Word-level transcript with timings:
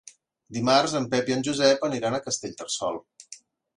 Dimarts 0.55 0.95
en 1.01 1.05
Pep 1.11 1.29
i 1.33 1.37
en 1.37 1.45
Josep 1.49 1.87
aniran 1.91 2.17
a 2.19 2.23
Castellterçol. 2.29 2.99